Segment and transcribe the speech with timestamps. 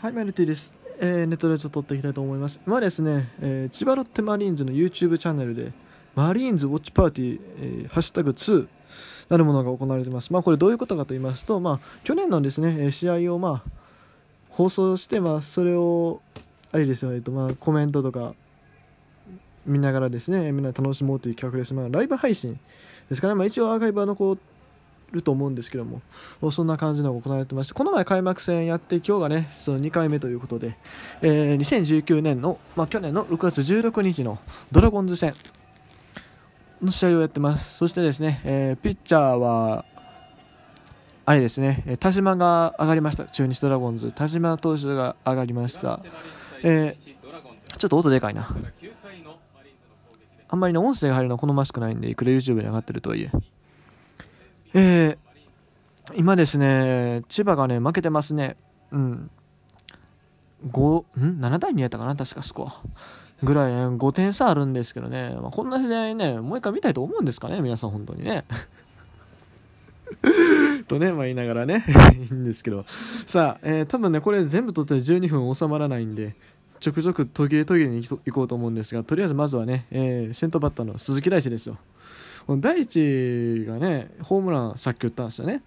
[0.00, 0.72] はい、メルティです。
[1.00, 2.60] えー、ネットでちょっと撮っていきたいと思います。
[2.64, 5.72] 今ですね、えー千葉ロッテマリーンズの YouTube チャンネルで、
[6.14, 8.68] マリーンズウォッチパーティー、えーハッシュタグ2
[9.28, 10.32] なるものが行われています。
[10.32, 13.70] まあ、これどういうことかと言いますと、まあ、去年のですね、え試合を、まあ、
[14.50, 16.20] 放送して、まあ、それを、
[16.70, 18.34] あれですよ、えっと、まあ、コメントとか、
[19.66, 21.74] 見ながらですね、みんな楽しもうという企画です。
[21.74, 22.60] まあ、ライブ配信
[23.08, 24.38] ですから、まあ、一応アーカイブは残
[25.12, 26.02] ると思うんですけども、
[26.50, 30.76] そんな感じのが行われてまして、この前開幕戦やって、今日がね、その2回目ということで、
[31.22, 34.38] えー2019年の、まあ、去年の6月16日の
[34.70, 35.34] ドラゴンズ戦
[36.82, 37.76] の試合をやってます。
[37.76, 39.84] そしてですね、えーピッチャーは、
[41.24, 43.24] あれですね、田島が上がりました。
[43.24, 44.12] 中日ドラゴンズ。
[44.12, 46.00] 田島投手が上がりました。
[46.62, 47.08] えー
[47.76, 48.48] ちょっと音でかいな。
[50.48, 53.30] あんまりね、音声が入るのは好ましくないんで、いくら YouTube に上がってるとはいえ。
[54.74, 55.18] えー
[56.14, 58.56] 今ですね、千葉がね、負けてますね。
[58.90, 59.30] うん。
[60.70, 62.16] 5、ん ?7 対2やったかな？
[62.16, 62.80] 確かスコア。
[63.42, 68.44] ぐらいね、5点差あるんですけどね、まあ、こんな試合ね、もう一回見たいと思うんですかね、皆さん、本当にね。
[70.88, 71.84] とね、まあ言いながらね、
[72.18, 72.86] いいんですけど。
[73.26, 76.34] さあ、えー多分ね、これ全部取って12分収まらないんで、
[76.80, 81.76] ちょくちょく途切れ途切れに行こうと思うんですが、とりあえずまずはね、えー先頭バッターの鈴木大地ですよ。
[82.48, 85.62] この大地がね、ホームランさっき打ったんですよね。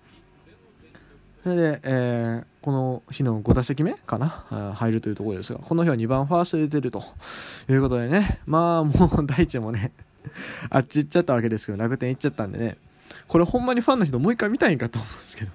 [1.43, 7.03] それで、えーこの日の5打席目かな、入るというところですが、この日は2番ファーストで出ると
[7.69, 9.91] いうことでね、まあもう大地もね、
[10.69, 12.77] あっち行っちゃったわけですけど、楽天行っちゃったんでね、
[13.27, 15.51] これほんまにファンの人もう一回見たいんかと思うんですけど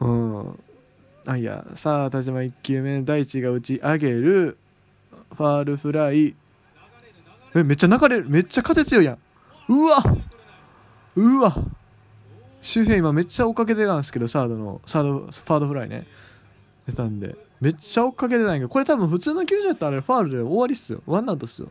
[0.00, 0.46] も。
[0.46, 0.58] うん。
[1.26, 4.58] あ、いや、さあ、田島1球目、大地が打ち上げる、
[5.34, 6.34] ファールフライ、
[7.54, 9.18] え、めっちゃ流れる、めっちゃ風強いやん。
[9.68, 10.02] うわ。
[11.16, 11.56] うわ。
[12.60, 16.06] 周平今めっちゃ追っかけてたんですけどサードのサードファードフライね。
[16.86, 17.36] 出たんで。
[17.60, 21.02] めっちゃ追っかけてたんやけどこれ多分普通の球場やったらあれファールで終わりっすよ。
[21.06, 21.68] ワンアウトっすよ。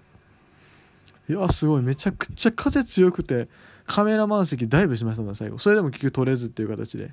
[1.29, 1.81] いやすごい。
[1.81, 3.47] めちゃくちゃ風強くて
[3.85, 5.57] カメラマン席ダイブしましたもん最後。
[5.57, 7.11] それでも結局取れずっていう形で。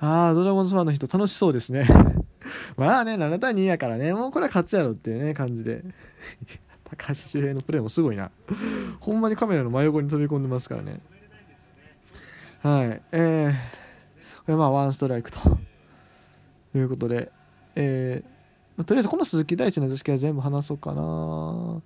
[0.00, 1.86] ああドラゴンズファンの人楽しそうですね。
[2.76, 4.12] まあね7対2やからね。
[4.12, 5.84] もうこれは勝つやろっていうね感じで。
[6.96, 8.30] 高橋周平のプレーもすごいな
[9.00, 11.00] ほんまにカメラの真横に飛び込んでますからね
[12.62, 15.38] はい、えー、これまあワンストライクと
[16.74, 17.30] いうことで、
[17.74, 18.34] えー
[18.76, 21.82] まあとりあえずこの鈴木大地の打席は全部話そうかな。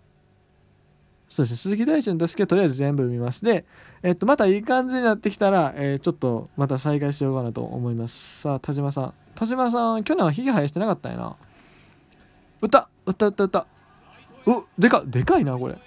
[1.29, 3.45] そうですね、鈴木大地の打席はとりあえず全部見ます。
[3.45, 3.67] で、
[4.03, 8.41] えっと、またいい感じになってきたら、えーちょっとまた再開しようかなと思います。
[8.41, 9.13] さあ、田島さん。
[9.35, 11.37] 田島さん、去年はひげ生やしてなかったんやな。
[12.63, 13.67] 打った打
[14.53, 14.69] った打った打った。
[14.79, 15.79] おでかでかいな、これ。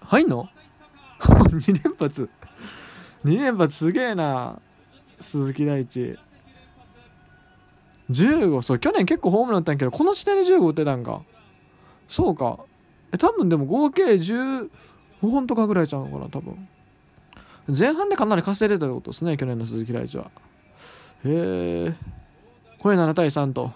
[0.00, 0.48] 入んの
[1.20, 2.28] ?2 連発。
[3.24, 4.58] 2連発すげえな。
[5.20, 6.18] 鈴木大地。
[8.10, 11.22] 15そう去年結構ホームラン打ったんやけどこの時点で15打ってたんか。
[12.08, 12.58] そうか。
[13.12, 14.68] え多分でも合計15
[15.20, 16.68] 本とかぐらいちゃうのかな多分。
[17.68, 20.30] 前半でかなり稼いでたってことですね去年の鈴木大地は。
[21.24, 21.94] へえ。
[22.78, 23.72] これ7対3と。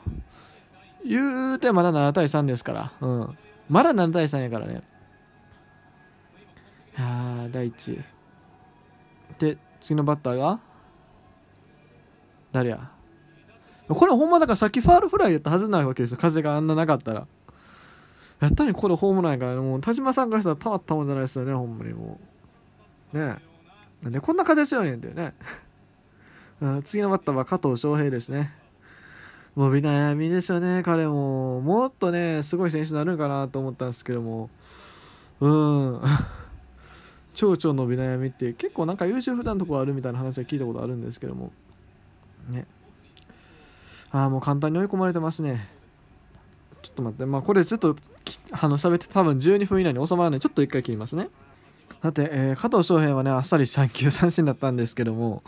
[1.06, 2.92] 言うてまだ7対3ですから。
[3.00, 3.38] うん。
[3.68, 4.82] まだ7対3やからね。
[6.96, 7.98] いやー大地
[9.38, 10.60] で次のバッターが？
[12.52, 12.90] 誰や？
[13.88, 16.18] これほんまだからさっきファールフライやったはずないわけですよ。
[16.18, 17.26] 風があんななかったら。
[18.40, 21.92] やったにこれホームランやからもう田島さんからしたらたまったもんじゃないですよねほんまに。
[21.92, 22.18] も
[23.12, 23.18] う。
[23.18, 23.36] ね。
[23.38, 25.34] えなんでこんな風強いねんだよね。
[26.84, 28.54] 次のバッターは加藤翔平ですね。
[29.56, 31.60] 伸び悩みですよね彼も。
[31.60, 34.50] もっとねすごい選手になるんかなと思ったんですけども。
[35.40, 36.00] うん。
[37.34, 41.52] 超々伸び悩みって結構なんか優秀不断なとこあるみたいな話は聞いたことあるんですけども。
[42.48, 42.66] ね。
[44.10, 45.68] ああもう簡単に追い込まれてますね。
[46.82, 47.26] ちょっと待って。
[47.26, 47.96] まあこれちょっと
[48.50, 50.40] あの喋って多分12分以内に収まらない。
[50.40, 51.28] ちょっと一回切りますね。
[52.04, 55.42] さて、えー加藤翔平はねあっさり3球三振だったんですけども、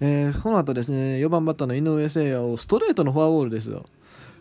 [0.00, 3.84] えーこの後ですね4番バッターの井上誠也をストレートのフォアボールですよ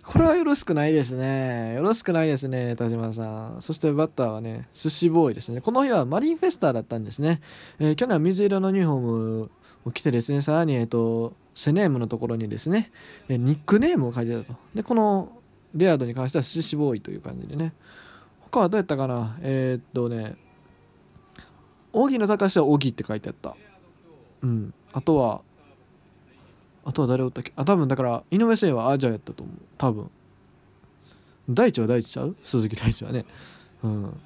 [0.04, 1.76] これはよろしくないですね。
[1.76, 3.62] よろしくないですね、田島さん。
[3.62, 5.62] そしてバッターはね、寿司ボーイですね。
[5.62, 7.42] この日はマリンフェスターだったんですね。
[7.78, 9.52] えー去年は水色のユニフォーム
[9.86, 12.92] を着てですね、さらに、えっ、と、セネームのところにですね、
[13.28, 14.58] えーニックネームを書いてたと。
[14.74, 15.32] で、この
[15.76, 17.74] レアードに関しては寿司ボーイという感じでね。
[18.40, 19.38] 他はどうやったかな？
[19.42, 20.38] えっとね、
[21.94, 23.56] 荻野隆は荻って書いてあった。
[24.42, 24.74] うん。
[24.94, 25.42] あとは、
[26.86, 27.54] あとは誰おったっけ？
[27.56, 29.56] あ多分だから井上誠也はアジャやったと思う。
[29.78, 30.10] 多分。
[31.50, 32.36] 大地は大地ちゃう？
[32.44, 33.26] 鈴木大地はね。
[33.84, 34.20] うん。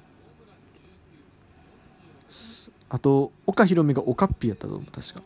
[2.90, 5.20] あと岡ひろみがオカッピーやったと思う確か。
[5.20, 5.22] い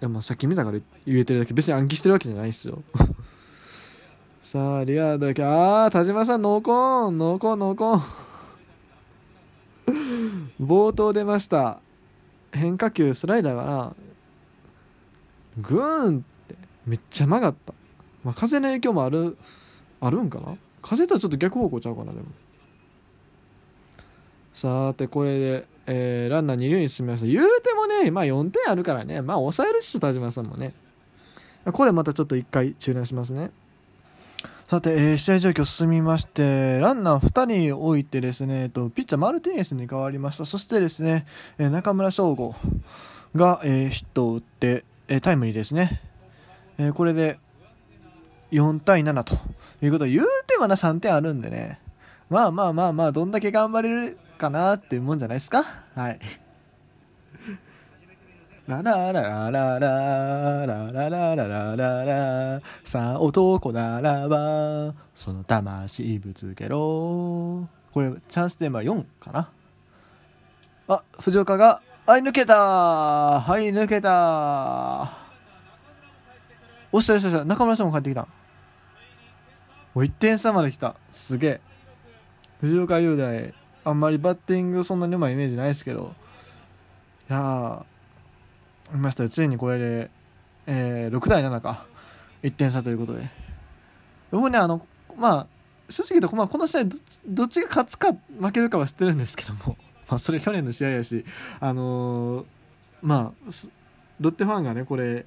[0.00, 1.54] やまあさっき見たから言えてるだけ。
[1.54, 2.82] 別に暗記してるわけじゃないっすよ。
[4.40, 7.18] さあリアードやけああ田島さんノーコーン。
[7.18, 8.02] ノーコーンノーコーン
[10.68, 11.80] 冒頭出ました。
[12.52, 13.96] 変化球スライダーかな。
[15.56, 16.54] グーンって。
[16.86, 17.74] めっちゃ曲がった、
[18.22, 19.36] まあ、風の影響もある
[20.00, 20.56] あるんかな。
[20.82, 22.26] 風とはちょっと逆方向ちゃうかなでも。
[24.52, 27.26] さてこれで、えーランナー二塁に進みました。
[27.26, 29.22] 言うてもねまあ4点あるからね。
[29.22, 30.74] まあ抑えるし田島さんもね。
[31.64, 33.50] ここでまたちょっと1回中断しますね。
[34.68, 40.44] さて、えー試合状況進みまして、ランナー2人置いてですね、えっとピッチャーマルティネスに変わりました。
[40.44, 41.24] そしてですね、
[41.56, 42.54] えー中村翔吾
[43.34, 46.02] が、えーヒットを打って、えタイムリーですね。
[46.76, 47.38] えこれで
[48.52, 49.36] 4対7と
[49.82, 51.80] いうことで、言うてはな3点あるんでね、
[52.28, 55.64] まあまあまあまあ、どんだけ頑張れるかなっていうもんじゃないですか？
[55.94, 56.18] はい。
[58.68, 69.50] ラララララララララララララさあ男ならばその魂ぶつけろこれチャンステーマ4かな
[70.86, 75.16] あ藤岡がはい抜けたはい抜けた
[76.92, 78.28] おっしゃよしゃよっしゃ中村さんも帰ってきた
[79.94, 81.60] お1点差まで来たすげえ
[82.60, 83.54] 藤岡雄大
[83.84, 86.12] あんまりバッティングそんなにうまいイメージないですけど
[87.30, 87.97] いやー
[88.94, 89.28] いましたよ。
[89.28, 90.10] ついにこれで、
[90.66, 91.86] えー6対7か。
[92.42, 93.28] 1点差ということで。
[94.30, 94.86] 僕ねあの
[95.16, 95.46] まあ
[95.88, 96.84] 正直言うと、まあ、この試合
[97.26, 99.76] どっちが勝つか負けるかは知ってるんですけども、
[100.08, 101.24] まあ、それ去年の試合やし
[101.60, 102.46] あのー
[103.00, 103.50] まあ
[104.20, 105.24] ロッテファンがねこれ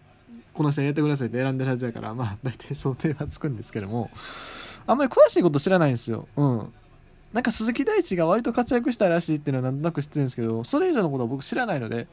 [0.53, 4.09] この試合やってくださいって選んでるはずやからまあ大体想定はつくんですけども。
[4.87, 6.27] あんまり詳しいこと知らないんですよ。
[6.35, 6.73] うん。
[7.33, 12.07] なんか鈴木大地が割と活躍したらしいっていうのはなんとなく知ってるんですけどそれ以上のことは僕知らないので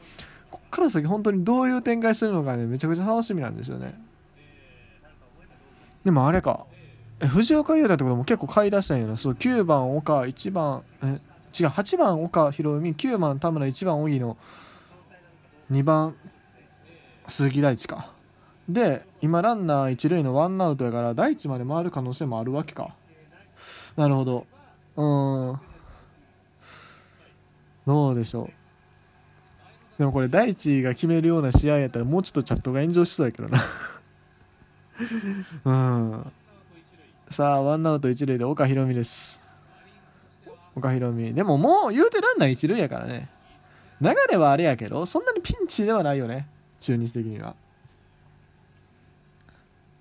[0.51, 3.99] こっから先本当にどういう展開するのかねめちゃくちゃ楽しみなんですよね。
[6.03, 6.65] でもあれか。
[7.19, 9.17] 藤岡優太ってことも結構買い出したんやな。
[9.17, 11.19] そう9番岡1番え
[11.57, 14.37] 違う8番岡博文9番田村1番荻野
[15.71, 16.15] 2番
[17.27, 18.11] 鈴木大地か。
[18.69, 22.95] で今ランナー一塁のワンアウトやから大地まで回る可能性もあるわけか。
[23.97, 24.47] なるほど。
[24.95, 25.59] うん。
[27.85, 28.49] どうでしょう。
[29.99, 33.61] でもこれ大地が決めるような試合やったらもうちょっとチャットが炎上しそうやけどな。
[35.65, 36.31] うん。
[37.29, 39.41] さあワンアウト一塁で岡大海です。
[40.73, 41.33] 岡大海。
[41.33, 43.29] でももう言うてランナー一塁やからね。
[43.99, 46.47] 流れはあれやけどそんなにピンチではないよね。
[46.79, 47.53] 中日的には。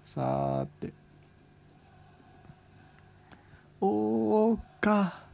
[0.05, 0.93] さーて。
[3.81, 5.28] おーか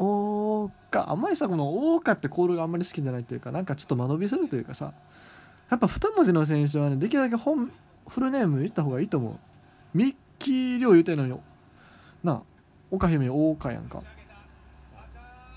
[0.00, 1.10] おーか。
[1.10, 4.92] あんまりさこの「おーか」ってコールがあんまり好きじゃないというかなんかちょっと間延びするというかさ。
[5.70, 7.70] やっぱ2文字の選手はねできるだけ本
[8.08, 9.96] フルネーム言った方がいいと思う。
[9.96, 11.38] ミッキー亮言うてんのに
[12.24, 12.42] なあ
[12.90, 14.02] 岡姫大岡やんか。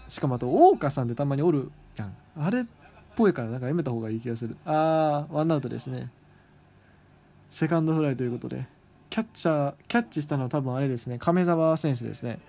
[0.09, 2.15] しかもあと大岡さんってたまにおるやん。
[2.37, 2.65] あれっ
[3.15, 4.55] ぽいからなんかやめた方がいい気がする。
[4.65, 6.11] あーワンアウトですね。
[7.49, 8.67] セカンドフライということで。
[9.09, 11.17] キャッチャーキャッチしたのは多分あれですね。
[11.17, 12.39] 亀澤選手ですね。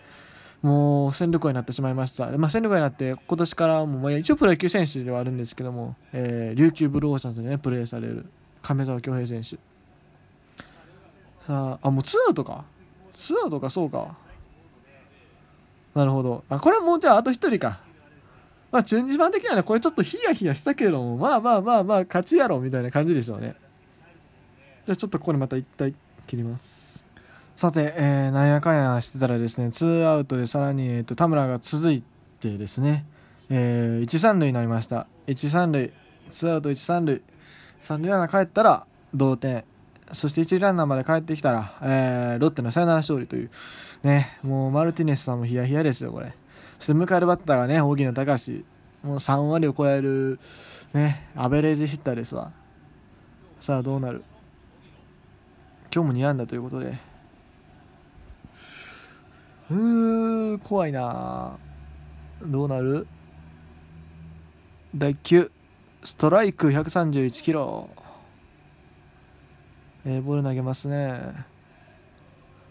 [0.64, 8.24] もう戦力外になってしまいました、まあ、戦力外になって今年からも、まあ、一応プロ野球選手ではあるんですけども、えー琉球ブルーオーシャンズでねプレーされる
[8.62, 9.58] 亀澤恭平選手。
[11.46, 12.64] さああもうツーアウトか。
[13.12, 14.16] ツーアウトかそうか。
[15.94, 16.44] なるほど。
[16.48, 17.80] あこれはもうじゃああと1人か。
[18.72, 23.54] まあ中日版的にはねこれちょっとヒヤヒヤしたけどもまあまあまあまあ勝ちやろみたいな感じでしょうね。
[24.86, 25.94] じゃあちょっとここでまた一体
[26.26, 26.93] 切ります。
[27.56, 32.02] さて、えー、なんやかんやしてたらですねツーアウトでさらに、えー、と田村が続い
[32.40, 33.06] てですね、
[33.48, 35.06] えー、1、3塁になりました。
[35.28, 35.92] 1、3塁
[36.30, 37.22] ツーアウト1、3塁。
[37.80, 39.64] 三塁ランナー帰ったら同点。
[40.12, 43.50] そして一塁ランナーまで帰ってきたら、えーロッテのサヨナラ勝利という
[44.02, 46.34] ねもうマルティネスさんもヒヤヒヤですよこれ。
[46.78, 48.64] そして迎えるバッターがね荻野隆
[49.02, 50.40] もう3割を超える
[50.92, 52.50] ねアベレージヒッターですわ。
[53.60, 54.24] さあどうなる？
[55.94, 57.13] 今日も2安打ということで。
[59.70, 61.56] うー怖いな。
[62.42, 63.06] どうなる？
[64.94, 65.50] 第9
[66.02, 67.88] ストライク131キロ。
[70.04, 71.46] えー、ボール投げますね。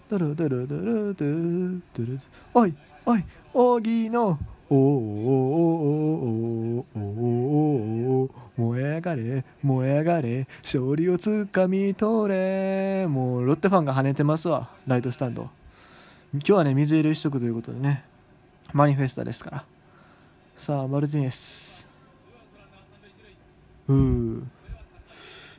[0.10, 2.20] ドゥルドゥルドゥルドゥドゥル。
[2.54, 3.24] おいおい
[3.54, 4.24] 荻野
[4.70, 15.50] おーおーおーおーおーおーおー燃え上がれ燃え上がれ勝利をつかみ取れもうロッテファンが跳ねてますわライトスタンド
[16.34, 18.04] 今日はね水色一色ということでね
[18.74, 19.66] マニフェスタですから。
[20.58, 21.88] さあマルティネス。
[23.88, 24.42] うー。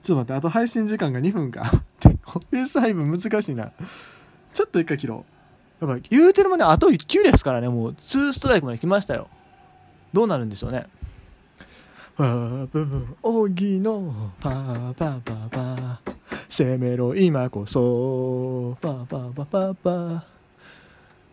[0.03, 1.71] ちょっと待ってあと配信時間が2分か。
[2.27, 3.71] こペース配分難しいな。
[4.53, 5.25] ちょっと一回切ろ
[5.81, 5.87] う。
[5.87, 7.91] やっぱ言うてるもねあと1球ですからねもう。
[7.93, 9.29] 2ストライクまで来ましたよ。
[10.13, 10.87] どうなるんでしょうね。
[12.17, 13.07] うパーブー。
[13.23, 16.15] おぎのパーパーパーパー。
[16.49, 18.77] 攻めろ今こそ。
[18.81, 20.34] パーパーパーパーパー。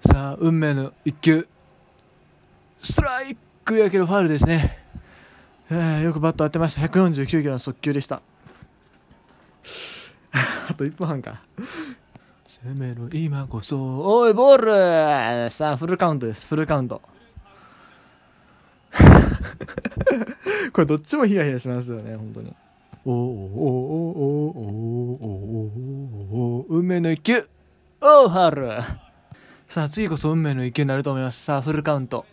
[0.03, 1.47] さあ運命の1球。
[2.79, 4.79] ストライクやけどファウルですね。
[5.69, 6.81] えーよくバット当てました。
[6.87, 8.23] 149キロの速球でした。
[10.33, 11.41] あと1分半か。
[12.47, 15.49] 攻めろ今こそおいボール。
[15.51, 16.47] さあフルカウントです。
[16.47, 17.01] フルカウント。
[20.73, 22.55] これどっちもヒヤヒヤしますよね本当に。
[23.05, 27.47] おーおーおーおおおーおー運命の1球。
[28.01, 28.71] おーファウル。
[29.71, 31.45] さあ次こそ運命の1球になると思います。
[31.45, 32.25] さあフルカウント。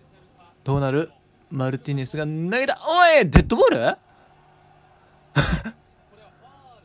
[0.64, 1.12] どうなる？
[1.52, 2.80] マルティネスが投げた。
[2.82, 3.78] おいデッドボール？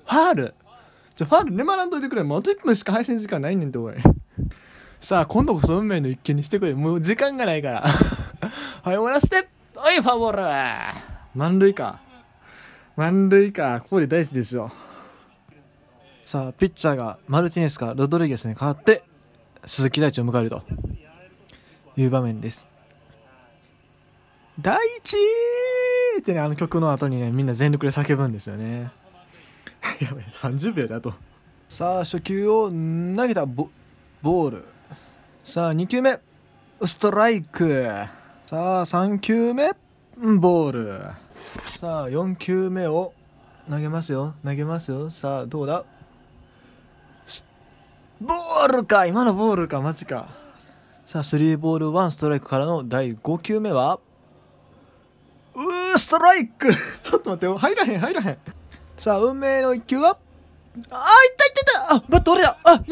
[0.05, 0.53] ファール？
[1.15, 2.22] じゃファール粘らんといてくれ。
[2.22, 3.95] もう1分しか配信時間ないねんておい。
[5.01, 6.75] さあ今度こそ運命の1球にしてくれ。
[6.75, 7.81] もう時間がないから。
[7.89, 9.50] はい終わらせて。
[9.75, 11.00] おいファウボール。
[11.33, 12.00] 満塁か。
[12.95, 13.79] 満塁か。
[13.81, 14.72] ここで大事ですよ。
[16.27, 19.03] さあピッチャーがマルティネスかロドリゲスに代わって
[19.65, 20.63] 鈴木大地を迎えると。
[21.96, 22.67] いう場面です。
[24.60, 25.17] 大地
[26.20, 28.91] ってねあの曲の後にねみんな全力で叫ぶんですよね。
[30.01, 31.13] やばい30秒だと。
[31.67, 33.70] さあ初球を投げたボ
[34.22, 34.65] ボール。
[35.43, 36.20] さあ2球目。
[36.86, 37.84] ストライク。
[38.46, 39.72] さあ3球目。
[40.17, 41.01] ボール。
[41.79, 43.13] さあ4球目を
[43.70, 44.36] 投げますよ。
[44.43, 45.10] 投げますよ。
[45.10, 45.84] さあどうだ？
[48.24, 50.30] ボールか今のボールかマジか。
[51.06, 54.00] さあ3ボール1ストライクからの第5球目は
[55.53, 56.74] うーストライク。
[57.03, 58.38] ちょっと待って入らへん入らへん。
[58.98, 61.96] さあ運命の1球はあいったいったいった。
[61.96, 62.82] あバット折れたあ